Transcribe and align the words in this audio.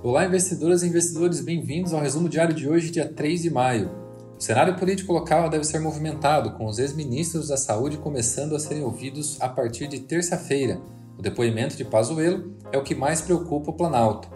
Olá, 0.00 0.24
investidoras 0.24 0.84
e 0.84 0.86
investidores, 0.86 1.40
bem-vindos 1.40 1.92
ao 1.92 2.00
resumo 2.00 2.28
diário 2.28 2.54
de 2.54 2.68
hoje, 2.68 2.88
dia 2.88 3.12
3 3.12 3.42
de 3.42 3.50
maio. 3.50 3.90
O 4.38 4.40
cenário 4.40 4.76
político 4.76 5.12
local 5.12 5.50
deve 5.50 5.64
ser 5.64 5.80
movimentado, 5.80 6.52
com 6.52 6.66
os 6.66 6.78
ex-ministros 6.78 7.48
da 7.48 7.56
Saúde 7.56 7.98
começando 7.98 8.54
a 8.54 8.60
serem 8.60 8.84
ouvidos 8.84 9.36
a 9.40 9.48
partir 9.48 9.88
de 9.88 9.98
terça-feira. 9.98 10.80
O 11.18 11.20
depoimento 11.20 11.76
de 11.76 11.84
Pazuello 11.84 12.56
é 12.70 12.78
o 12.78 12.84
que 12.84 12.94
mais 12.94 13.20
preocupa 13.20 13.72
o 13.72 13.74
Planalto. 13.74 14.28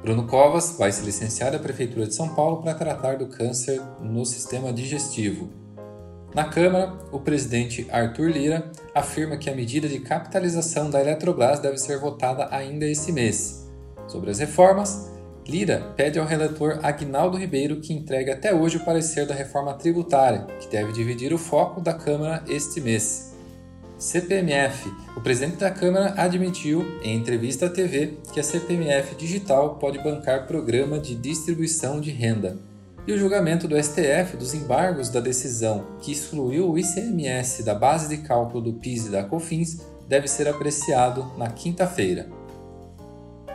Bruno 0.00 0.26
Covas 0.26 0.76
vai 0.78 0.90
se 0.90 1.04
licenciar 1.04 1.52
da 1.52 1.58
Prefeitura 1.58 2.06
de 2.06 2.14
São 2.14 2.30
Paulo 2.30 2.62
para 2.62 2.72
tratar 2.72 3.18
do 3.18 3.26
câncer 3.26 3.82
no 4.00 4.24
sistema 4.24 4.72
digestivo. 4.72 5.50
Na 6.34 6.44
Câmara, 6.44 6.90
o 7.12 7.20
presidente 7.20 7.86
Arthur 7.90 8.30
Lira 8.30 8.72
afirma 8.94 9.36
que 9.36 9.50
a 9.50 9.54
medida 9.54 9.86
de 9.86 10.00
capitalização 10.00 10.88
da 10.88 11.02
Eletrobras 11.02 11.60
deve 11.60 11.76
ser 11.76 11.98
votada 11.98 12.48
ainda 12.50 12.86
esse 12.86 13.12
mês. 13.12 13.61
Sobre 14.12 14.30
as 14.30 14.38
reformas, 14.38 15.10
Lira 15.48 15.80
pede 15.96 16.18
ao 16.18 16.26
relator 16.26 16.78
Agnaldo 16.82 17.38
Ribeiro 17.38 17.80
que 17.80 17.94
entregue 17.94 18.30
até 18.30 18.54
hoje 18.54 18.76
o 18.76 18.84
parecer 18.84 19.26
da 19.26 19.34
reforma 19.34 19.72
tributária, 19.72 20.46
que 20.60 20.68
deve 20.68 20.92
dividir 20.92 21.32
o 21.32 21.38
foco 21.38 21.80
da 21.80 21.94
Câmara 21.94 22.44
este 22.46 22.78
mês. 22.78 23.32
CPMF. 23.98 24.92
O 25.16 25.20
presidente 25.22 25.56
da 25.56 25.70
Câmara 25.70 26.12
admitiu, 26.18 26.84
em 27.02 27.16
entrevista 27.16 27.66
à 27.66 27.70
TV, 27.70 28.18
que 28.34 28.38
a 28.38 28.42
CPMF 28.42 29.14
Digital 29.14 29.76
pode 29.76 29.98
bancar 29.98 30.46
programa 30.46 30.98
de 30.98 31.14
distribuição 31.14 31.98
de 31.98 32.10
renda. 32.10 32.58
E 33.06 33.12
o 33.14 33.18
julgamento 33.18 33.66
do 33.66 33.82
STF 33.82 34.36
dos 34.36 34.52
embargos 34.52 35.08
da 35.08 35.20
decisão 35.20 35.86
que 36.02 36.12
excluiu 36.12 36.70
o 36.70 36.78
ICMS 36.78 37.62
da 37.62 37.74
base 37.74 38.14
de 38.14 38.22
cálculo 38.22 38.60
do 38.60 38.74
PIS 38.74 39.06
e 39.06 39.10
da 39.10 39.24
COFINS 39.24 39.80
deve 40.06 40.28
ser 40.28 40.48
apreciado 40.48 41.32
na 41.38 41.48
quinta-feira. 41.48 42.41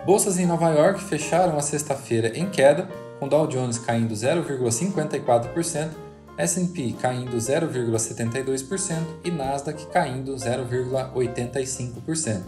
Bolsas 0.07 0.39
em 0.39 0.45
Nova 0.45 0.69
York 0.69 1.03
fecharam 1.03 1.57
a 1.57 1.61
sexta-feira 1.61 2.29
em 2.29 2.49
queda, 2.49 2.87
com 3.19 3.27
Dow 3.27 3.45
Jones 3.45 3.77
caindo 3.77 4.13
0,54%, 4.13 5.89
S&P 6.37 6.93
caindo 6.93 7.35
0,72% 7.35 8.99
e 9.25 9.29
Nasdaq 9.29 9.85
caindo 9.87 10.33
0,85%. 10.33 12.41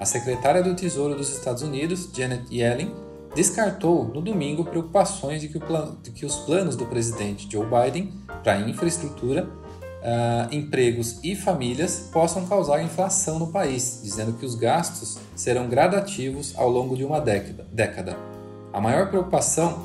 A 0.00 0.06
secretária 0.06 0.62
do 0.62 0.74
Tesouro 0.74 1.14
dos 1.14 1.28
Estados 1.28 1.60
Unidos, 1.60 2.08
Janet 2.16 2.46
Yellen, 2.50 2.94
descartou 3.34 4.06
no 4.06 4.22
domingo 4.22 4.64
preocupações 4.64 5.42
de 5.42 5.48
que, 5.48 5.60
de 6.02 6.10
que 6.12 6.24
os 6.24 6.36
planos 6.36 6.76
do 6.76 6.86
presidente 6.86 7.46
Joe 7.52 7.66
Biden 7.66 8.10
para 8.42 8.54
a 8.54 8.60
infraestrutura 8.60 9.46
uh, 10.02 10.54
empregos 10.54 11.18
e 11.22 11.34
famílias 11.34 12.08
possam 12.12 12.46
causar 12.46 12.82
inflação 12.82 13.38
no 13.38 13.48
país, 13.48 14.00
dizendo 14.02 14.32
que 14.34 14.46
os 14.46 14.54
gastos 14.54 15.18
serão 15.34 15.68
gradativos 15.68 16.54
ao 16.56 16.68
longo 16.68 16.96
de 16.96 17.04
uma 17.04 17.20
década. 17.20 18.16
A 18.72 18.80
maior 18.80 19.08
preocupação 19.08 19.84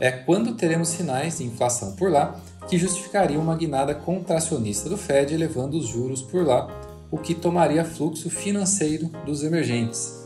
é 0.00 0.10
quando 0.10 0.54
teremos 0.54 0.88
sinais 0.88 1.38
de 1.38 1.44
inflação 1.44 1.92
por 1.96 2.10
lá 2.10 2.40
que 2.68 2.78
justificariam 2.78 3.42
uma 3.42 3.56
guinada 3.56 3.94
contracionista 3.94 4.88
do 4.88 4.96
Fed 4.96 5.34
elevando 5.34 5.76
os 5.76 5.86
juros 5.86 6.22
por 6.22 6.46
lá, 6.46 6.68
o 7.10 7.18
que 7.18 7.34
tomaria 7.34 7.84
fluxo 7.84 8.30
financeiro 8.30 9.10
dos 9.26 9.42
emergentes. 9.42 10.22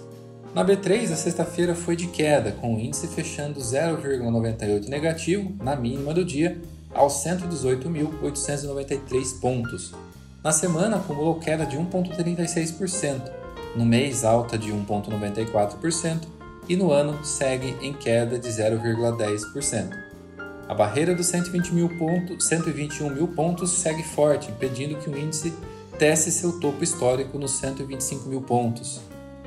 Na 0.54 0.64
B3, 0.64 1.12
a 1.12 1.16
sexta-feira 1.16 1.74
foi 1.74 1.96
de 1.96 2.06
queda, 2.06 2.52
com 2.52 2.74
o 2.74 2.80
índice 2.80 3.08
fechando 3.08 3.60
0,98 3.60 4.88
negativo 4.88 5.52
na 5.62 5.76
mínima 5.76 6.14
do 6.14 6.24
dia 6.24 6.58
aos 6.96 7.24
118.893 7.24 9.40
pontos. 9.40 9.92
Na 10.42 10.52
semana, 10.52 10.96
acumulou 10.96 11.38
queda 11.38 11.66
de 11.66 11.76
1,36%, 11.76 13.30
no 13.76 13.84
mês, 13.84 14.24
alta 14.24 14.56
de 14.56 14.72
1,94% 14.72 16.36
e 16.68 16.76
no 16.76 16.90
ano 16.90 17.24
segue 17.24 17.76
em 17.80 17.92
queda 17.92 18.38
de 18.38 18.48
0,10%. 18.48 20.06
A 20.68 20.74
barreira 20.74 21.14
dos 21.14 21.26
120 21.26 21.72
mil 21.72 21.88
pontos, 21.96 22.44
121 22.46 23.10
mil 23.10 23.28
pontos 23.28 23.70
segue 23.70 24.02
forte, 24.02 24.50
impedindo 24.50 24.96
que 24.96 25.08
o 25.08 25.16
índice 25.16 25.54
teste 25.98 26.30
seu 26.30 26.58
topo 26.58 26.82
histórico 26.82 27.38
nos 27.38 27.52
125 27.52 28.28
mil 28.28 28.40
pontos. 28.40 29.00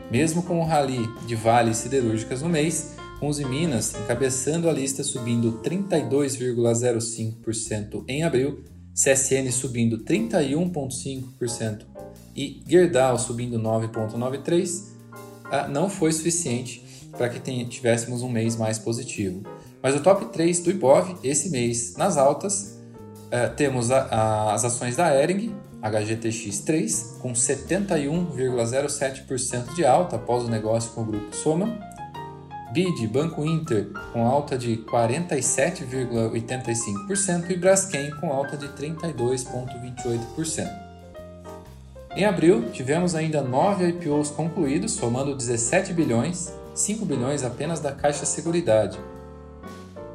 Mesmo 0.09 0.43
com 0.43 0.61
o 0.61 0.65
rally 0.65 1.07
de 1.25 1.35
vales 1.35 1.77
siderúrgicas 1.77 2.41
no 2.41 2.49
mês, 2.49 2.95
com 3.19 3.27
os 3.27 3.39
Minas 3.39 3.95
encabeçando 3.95 4.69
a 4.69 4.71
lista 4.71 5.03
subindo 5.03 5.59
32,05% 5.63 8.05
em 8.07 8.23
abril, 8.23 8.63
CSN 8.93 9.51
subindo 9.51 9.97
31,5% 9.99 11.85
e 12.35 12.63
Gerdau 12.65 13.19
subindo 13.19 13.59
9,93%, 13.59 14.83
ah, 15.51 15.67
não 15.67 15.89
foi 15.89 16.11
suficiente 16.11 16.85
para 17.17 17.27
que 17.27 17.39
tivéssemos 17.65 18.21
um 18.21 18.29
mês 18.29 18.55
mais 18.55 18.77
positivo. 18.79 19.41
Mas 19.81 19.95
o 19.95 20.01
top 20.01 20.25
3 20.27 20.59
do 20.59 20.69
Ibov, 20.69 21.17
esse 21.23 21.49
mês, 21.49 21.95
nas 21.97 22.17
altas, 22.17 22.77
ah, 23.31 23.49
temos 23.49 23.89
as 23.91 24.63
ações 24.63 24.95
da 24.95 25.11
Ering, 25.15 25.55
HGTX3, 25.81 27.17
com 27.19 27.33
71,07% 27.33 29.73
de 29.75 29.83
alta 29.85 30.17
após 30.17 30.43
o 30.43 30.49
negócio 30.49 30.91
com 30.91 31.01
o 31.01 31.05
grupo 31.05 31.35
Soma, 31.35 31.79
BID 32.71 33.07
Banco 33.07 33.43
Inter 33.43 33.87
com 34.13 34.27
alta 34.27 34.55
de 34.55 34.77
47,85% 34.77 37.49
e 37.49 37.57
Braskem 37.57 38.11
com 38.19 38.31
alta 38.31 38.55
de 38.55 38.67
32,28%. 38.69 40.69
Em 42.15 42.25
abril, 42.25 42.69
tivemos 42.71 43.15
ainda 43.15 43.41
9 43.41 43.87
IPOs 43.87 44.29
concluídos, 44.29 44.91
somando 44.93 45.35
17 45.35 45.93
bilhões, 45.93 46.53
5 46.75 47.03
bilhões 47.05 47.43
apenas 47.43 47.79
da 47.79 47.91
Caixa 47.91 48.25
Seguridade. 48.25 48.99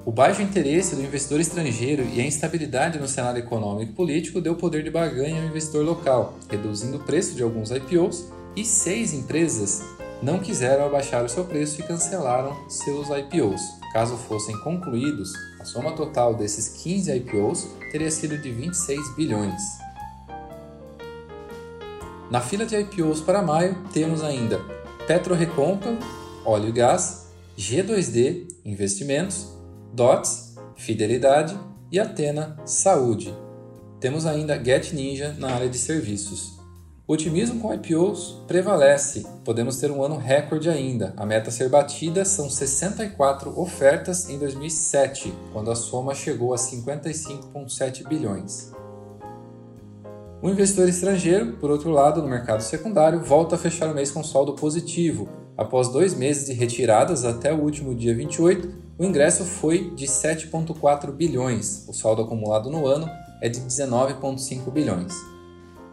O 0.04 0.12
baixo 0.12 0.42
interesse 0.42 0.94
do 0.94 1.02
investidor 1.02 1.40
estrangeiro 1.40 2.06
e 2.12 2.20
a 2.20 2.26
instabilidade 2.26 2.98
no 2.98 3.08
cenário 3.08 3.40
econômico 3.40 3.90
e 3.90 3.94
político 3.94 4.40
deu 4.40 4.54
poder 4.54 4.84
de 4.84 4.90
barganha 4.90 5.40
ao 5.40 5.48
investidor 5.48 5.84
local, 5.84 6.34
reduzindo 6.48 6.98
o 6.98 7.00
preço 7.00 7.34
de 7.34 7.42
alguns 7.42 7.70
IPOs 7.70 8.26
e 8.54 8.64
seis 8.64 9.14
empresas 9.14 9.82
não 10.24 10.38
quiseram 10.38 10.86
abaixar 10.86 11.22
o 11.22 11.28
seu 11.28 11.44
preço 11.44 11.80
e 11.80 11.84
cancelaram 11.84 12.56
seus 12.68 13.08
IPOs. 13.10 13.60
Caso 13.92 14.16
fossem 14.16 14.58
concluídos, 14.60 15.34
a 15.60 15.66
soma 15.66 15.92
total 15.92 16.34
desses 16.34 16.82
15 16.82 17.14
IPOs 17.14 17.68
teria 17.92 18.10
sido 18.10 18.38
de 18.38 18.50
26 18.50 19.14
bilhões. 19.14 19.62
Na 22.30 22.40
fila 22.40 22.64
de 22.64 22.74
IPOs 22.74 23.20
para 23.20 23.42
maio, 23.42 23.76
temos 23.92 24.22
ainda 24.22 24.60
Petro 25.06 25.34
Recompa, 25.34 25.94
óleo 26.42 26.70
e 26.70 26.72
gás, 26.72 27.28
G2D, 27.58 28.48
investimentos, 28.64 29.48
DOTS, 29.92 30.56
fidelidade 30.74 31.56
e 31.92 32.00
Atena, 32.00 32.58
saúde. 32.64 33.32
Temos 34.00 34.24
ainda 34.24 34.56
Get 34.62 34.92
Ninja 34.92 35.36
na 35.38 35.52
área 35.52 35.68
de 35.68 35.76
serviços. 35.76 36.58
O 37.06 37.12
otimismo 37.12 37.60
com 37.60 37.74
IPOs 37.74 38.42
prevalece. 38.46 39.26
Podemos 39.44 39.76
ter 39.76 39.90
um 39.90 40.02
ano 40.02 40.16
recorde 40.16 40.70
ainda. 40.70 41.12
A 41.18 41.26
meta 41.26 41.50
a 41.50 41.52
ser 41.52 41.68
batida 41.68 42.24
são 42.24 42.48
64 42.48 43.60
ofertas 43.60 44.30
em 44.30 44.38
2007, 44.38 45.30
quando 45.52 45.70
a 45.70 45.76
soma 45.76 46.14
chegou 46.14 46.54
a 46.54 46.56
55,7 46.56 48.08
bilhões. 48.08 48.72
O 50.40 50.48
investidor 50.48 50.88
estrangeiro, 50.88 51.58
por 51.58 51.70
outro 51.70 51.90
lado, 51.90 52.22
no 52.22 52.28
mercado 52.28 52.62
secundário, 52.62 53.22
volta 53.22 53.56
a 53.56 53.58
fechar 53.58 53.90
o 53.90 53.94
mês 53.94 54.10
com 54.10 54.24
saldo 54.24 54.54
positivo. 54.54 55.28
Após 55.58 55.88
dois 55.88 56.14
meses 56.14 56.46
de 56.46 56.54
retiradas 56.54 57.22
até 57.26 57.52
o 57.52 57.60
último 57.60 57.94
dia 57.94 58.14
28, 58.14 58.82
o 58.98 59.04
ingresso 59.04 59.44
foi 59.44 59.90
de 59.90 60.06
7,4 60.06 61.12
bilhões. 61.12 61.86
O 61.86 61.92
saldo 61.92 62.22
acumulado 62.22 62.70
no 62.70 62.86
ano 62.86 63.06
é 63.42 63.48
de 63.50 63.60
19,5 63.60 64.70
bilhões. 64.72 65.33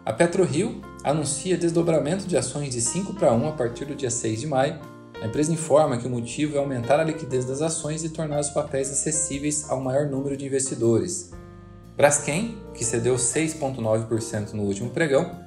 A 0.04 0.12
PetroRio 0.12 0.82
anuncia 1.04 1.56
desdobramento 1.56 2.28
de 2.28 2.36
ações 2.36 2.74
de 2.74 2.82
5 2.82 3.14
para 3.14 3.32
1 3.34 3.50
a 3.50 3.52
partir 3.52 3.86
do 3.86 3.94
dia 3.94 4.10
6 4.10 4.40
de 4.40 4.48
maio. 4.48 4.80
A 5.22 5.28
empresa 5.28 5.54
informa 5.54 5.98
que 5.98 6.08
o 6.08 6.10
motivo 6.10 6.56
é 6.56 6.60
aumentar 6.60 7.00
a 7.00 7.04
liquidez 7.04 7.46
das 7.46 7.62
ações 7.62 8.04
e 8.04 8.10
tornar 8.10 8.40
os 8.40 8.50
papéis 8.50 8.90
acessíveis 8.90 9.70
ao 9.70 9.80
maior 9.80 10.08
número 10.08 10.36
de 10.36 10.44
investidores. 10.44 11.32
Braskem, 11.96 12.58
que 12.74 12.84
cedeu 12.84 13.14
6,9% 13.14 14.54
no 14.54 14.64
último 14.64 14.90
pregão, 14.90 15.40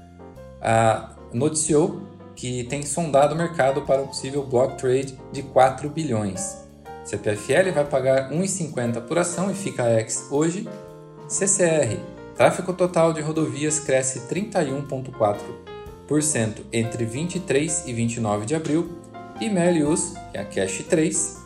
noticiou 1.33 2.03
que 2.37 2.63
tem 2.65 2.83
sondado 2.83 3.35
o 3.35 3.39
mercado 3.39 3.83
para 3.83 4.03
um 4.03 4.07
possível 4.07 4.47
block 4.47 4.79
trade 4.79 5.19
de 5.33 5.43
4 5.43 5.91
bilhões. 5.91 6.59
CPFL 7.05 7.73
vai 7.75 7.85
pagar 7.85 8.31
1,50 8.31 9.01
por 9.01 9.19
ação 9.19 9.51
e 9.51 9.55
fica 9.55 9.91
ex 9.99 10.29
hoje. 10.31 10.69
CCR 11.27 12.14
Tráfego 12.37 12.73
total 12.73 13.13
de 13.13 13.21
rodovias 13.21 13.79
cresce 13.79 14.23
31,4% 14.23 16.63
entre 16.73 17.05
23 17.05 17.87
e 17.87 17.93
29 17.93 18.45
de 18.45 18.57
abril 18.57 18.91
e 19.41 19.49
Melius, 19.49 20.15
que 20.33 20.39
é 20.39 20.41
a 20.41 20.45
Cash 20.45 20.85
3, 20.89 21.45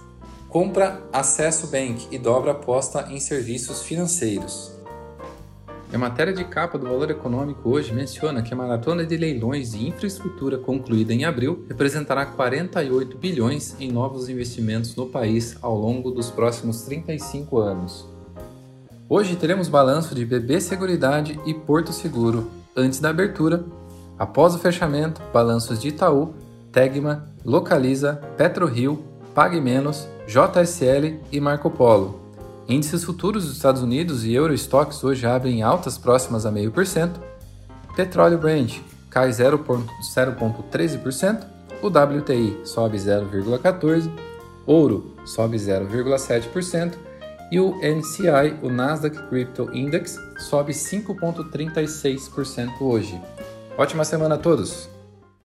compra 0.49 1.02
Acesso 1.12 1.67
Bank 1.67 2.08
e 2.11 2.19
dobra 2.19 2.52
aposta 2.52 3.06
em 3.11 3.20
serviços 3.20 3.82
financeiros. 3.82 4.73
A 5.93 5.99
matéria 5.99 6.32
de 6.32 6.44
capa 6.44 6.79
do 6.79 6.87
Valor 6.87 7.11
Econômico 7.11 7.69
hoje 7.69 7.93
menciona 7.93 8.43
que 8.43 8.55
a 8.55 8.56
maratona 8.56 9.05
de 9.05 9.17
leilões 9.17 9.73
de 9.73 9.87
infraestrutura 9.87 10.58
concluída 10.58 11.12
em 11.12 11.25
abril 11.25 11.64
representará 11.69 12.25
48 12.25 13.19
bilhões 13.19 13.76
em 13.79 13.93
novos 13.93 14.29
investimentos 14.29 14.96
no 14.96 15.06
país 15.06 15.56
ao 15.61 15.76
longo 15.76 16.11
dos 16.11 16.31
próximos 16.31 16.82
35 16.82 17.58
anos. 17.58 18.18
Hoje 19.10 19.37
teremos 19.37 19.70
balanço 19.70 20.14
de 20.14 20.22
BB 20.22 20.60
Seguridade 20.60 21.40
e 21.46 21.55
Porto 21.55 21.94
Seguro 21.94 22.50
antes 22.76 23.00
da 23.00 23.08
abertura. 23.08 23.64
Após 24.19 24.55
o 24.55 24.58
fechamento, 24.58 25.22
balanços 25.32 25.81
de 25.81 25.88
Itaú, 25.88 26.34
Tegma, 26.70 27.26
Localiza, 27.43 28.20
PetroRio, 28.37 29.02
Pague 29.34 29.62
Menos, 29.62 30.06
JSL 30.26 31.20
e 31.32 31.40
Marco 31.40 31.70
Polo. 31.70 32.20
Índices 32.69 33.02
futuros 33.02 33.46
dos 33.46 33.56
Estados 33.56 33.81
Unidos 33.81 34.26
e 34.26 34.34
Eurostox 34.34 35.02
hoje 35.02 35.26
abrem 35.26 35.62
altas 35.62 35.96
próximas 35.96 36.44
a 36.44 36.52
0,5%. 36.52 37.12
Petróleo 37.96 38.37
Brent 38.37 38.78
cai 39.08 39.31
0,13%. 39.31 41.46
O 41.81 41.87
WTI 41.87 42.60
sobe 42.62 42.99
0,14%. 42.99 44.10
Ouro 44.66 45.14
sobe 45.25 45.56
0,7%. 45.56 47.07
E 47.50 47.58
o 47.58 47.76
NCI, 47.76 48.58
o 48.62 48.68
Nasdaq 48.68 49.16
Crypto 49.28 49.74
Index, 49.74 50.18
sobe 50.50 50.72
5,36% 50.72 52.80
hoje. 52.80 53.18
Ótima 53.78 54.04
semana 54.04 54.34
a 54.34 54.38
todos! 54.38 54.97